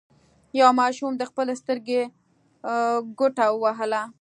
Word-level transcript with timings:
یوه 0.59 0.71
ماشوم 0.81 1.11
د 1.17 1.23
خپلې 1.29 1.53
سترګې 1.61 2.01
ګوته 3.19 3.45
ووهله. 3.51 4.01